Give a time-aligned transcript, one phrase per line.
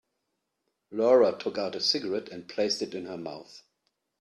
[0.89, 3.61] Laura took out a cigarette and placed it in her mouth.